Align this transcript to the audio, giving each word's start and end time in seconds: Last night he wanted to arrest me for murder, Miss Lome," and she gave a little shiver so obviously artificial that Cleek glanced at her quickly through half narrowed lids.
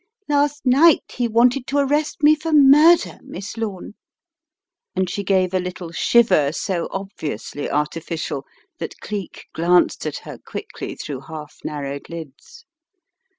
Last 0.27 0.65
night 0.65 1.03
he 1.13 1.27
wanted 1.27 1.67
to 1.67 1.77
arrest 1.77 2.23
me 2.23 2.33
for 2.33 2.51
murder, 2.51 3.19
Miss 3.21 3.55
Lome," 3.55 3.93
and 4.95 5.07
she 5.07 5.23
gave 5.23 5.53
a 5.53 5.59
little 5.59 5.91
shiver 5.91 6.51
so 6.51 6.87
obviously 6.89 7.69
artificial 7.69 8.43
that 8.79 8.99
Cleek 8.99 9.45
glanced 9.53 10.07
at 10.07 10.17
her 10.25 10.39
quickly 10.39 10.95
through 10.95 11.19
half 11.27 11.57
narrowed 11.63 12.09
lids. 12.09 12.65